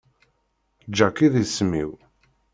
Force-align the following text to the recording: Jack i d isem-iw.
Jack 0.97 1.17
i 1.25 1.27
d 1.33 1.35
isem-iw. 1.43 1.91